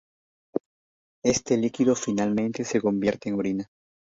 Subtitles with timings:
[1.23, 3.67] Este líquido finalmente se convierte en orina.